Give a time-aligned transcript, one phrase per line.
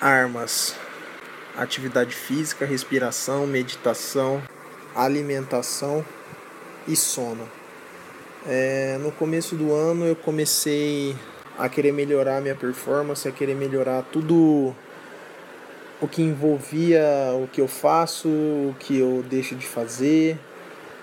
[0.00, 0.74] armas:
[1.56, 4.42] atividade física, respiração, meditação,
[4.94, 6.04] alimentação
[6.86, 7.48] e sono.
[8.46, 11.16] É, no começo do ano eu comecei
[11.58, 14.74] a querer melhorar minha performance, a querer melhorar tudo
[16.00, 17.02] o que envolvia
[17.42, 20.38] o que eu faço, o que eu deixo de fazer.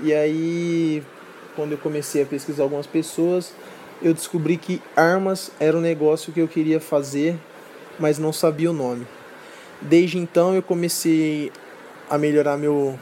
[0.00, 1.02] E aí,
[1.54, 3.52] quando eu comecei a pesquisar algumas pessoas,
[4.02, 7.36] eu descobri que armas era um negócio que eu queria fazer,
[7.98, 9.06] mas não sabia o nome.
[9.80, 11.52] Desde então eu comecei
[12.08, 12.98] a melhorar meu,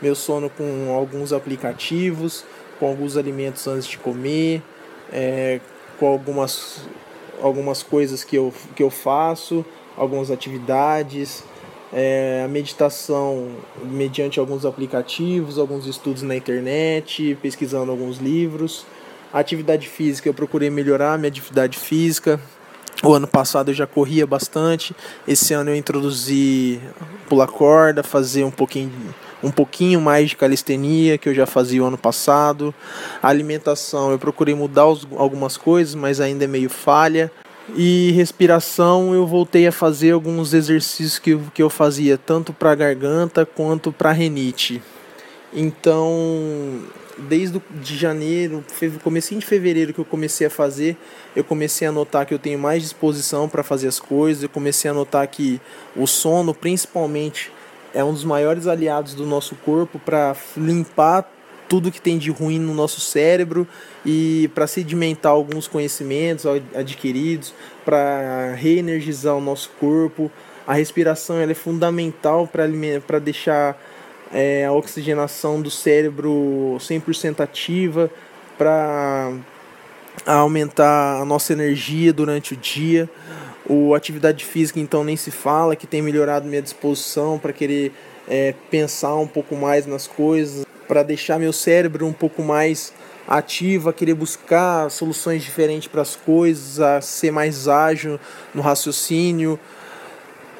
[0.00, 2.44] meu sono com alguns aplicativos,
[2.78, 4.62] com alguns alimentos antes de comer,
[5.12, 5.60] é,
[5.98, 6.82] com algumas,
[7.42, 9.64] algumas coisas que eu, que eu faço,
[9.96, 11.44] algumas atividades,
[11.92, 18.86] é, a meditação mediante alguns aplicativos, alguns estudos na internet, pesquisando alguns livros.
[19.32, 22.40] Atividade física, eu procurei melhorar a minha atividade física.
[23.02, 24.94] O ano passado eu já corria bastante.
[25.26, 26.80] Esse ano eu introduzi
[27.28, 28.92] pular corda, fazer um pouquinho,
[29.42, 32.74] um pouquinho mais de calistenia, que eu já fazia o ano passado.
[33.22, 37.32] A alimentação, eu procurei mudar os, algumas coisas, mas ainda é meio falha.
[37.74, 43.46] E respiração, eu voltei a fazer alguns exercícios que, que eu fazia tanto para garganta
[43.46, 44.82] quanto para renite.
[45.52, 46.80] Então,
[47.18, 48.64] desde de janeiro,
[49.02, 50.96] comecinho de fevereiro que eu comecei a fazer,
[51.34, 54.90] eu comecei a notar que eu tenho mais disposição para fazer as coisas, eu comecei
[54.90, 55.60] a notar que
[55.96, 57.50] o sono, principalmente,
[57.92, 61.28] é um dos maiores aliados do nosso corpo para limpar
[61.68, 63.66] tudo que tem de ruim no nosso cérebro
[64.04, 70.30] e para sedimentar alguns conhecimentos adquiridos, para reenergizar o nosso corpo.
[70.66, 73.80] A respiração ela é fundamental para deixar
[74.32, 78.10] é, a oxigenação do cérebro 100% ativa,
[78.56, 79.32] para
[80.26, 83.08] aumentar a nossa energia durante o dia.
[83.68, 87.92] O atividade física então nem se fala, que tem melhorado minha disposição para querer
[88.28, 92.92] é, pensar um pouco mais nas coisas, para deixar meu cérebro um pouco mais
[93.28, 98.18] ativo, a querer buscar soluções diferentes para as coisas, a ser mais ágil
[98.52, 99.58] no raciocínio,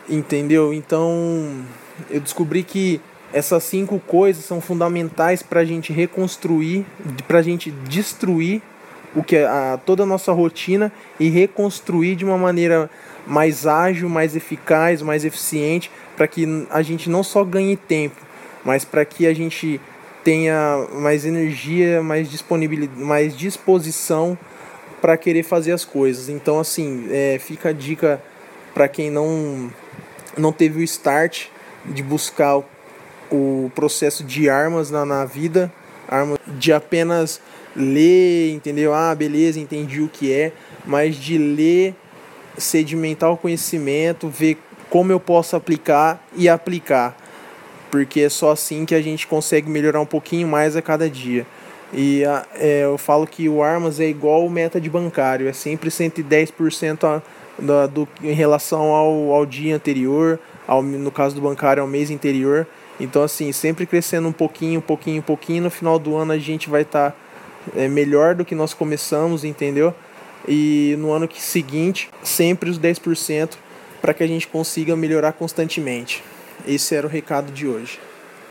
[0.08, 0.72] entendeu?
[0.72, 1.64] Então
[2.08, 3.00] eu descobri que
[3.32, 6.84] essas cinco coisas são fundamentais para a gente reconstruir,
[7.28, 8.60] para a gente destruir
[9.14, 12.90] o que é a, toda a nossa rotina e reconstruir de uma maneira
[13.26, 18.16] mais ágil, mais eficaz, mais eficiente, para que a gente não só ganhe tempo,
[18.64, 19.80] mas para que a gente
[20.22, 24.36] tenha mais energia, mais disponibilidade, mais disposição
[25.00, 26.28] para querer fazer as coisas.
[26.28, 28.22] Então, assim, é, fica a dica
[28.74, 29.72] para quem não,
[30.36, 31.46] não teve o start
[31.86, 32.62] de buscar
[33.30, 35.72] o, processo de armas na, na vida,
[36.08, 37.40] armas de apenas
[37.74, 38.92] ler, entendeu?
[38.92, 40.52] Ah, beleza, entendi o que é,
[40.84, 41.94] mas de ler,
[42.58, 44.58] sedimentar o conhecimento, ver
[44.88, 47.16] como eu posso aplicar e aplicar
[47.90, 51.44] porque é só assim que a gente consegue melhorar um pouquinho mais a cada dia.
[51.92, 52.22] E
[52.54, 57.04] é, eu falo que o Armas é igual o meta de bancário, é sempre 110%
[57.04, 57.22] a,
[57.60, 62.10] do, do, em relação ao, ao dia anterior, ao, no caso do bancário, ao mês
[62.10, 62.66] anterior.
[63.00, 65.64] Então, assim, sempre crescendo um pouquinho, um pouquinho, um pouquinho.
[65.64, 67.16] No final do ano a gente vai estar tá,
[67.74, 69.94] é, melhor do que nós começamos, entendeu?
[70.46, 73.56] E no ano seguinte, sempre os 10%
[74.00, 76.22] para que a gente consiga melhorar constantemente.
[76.66, 77.98] Esse era o recado de hoje.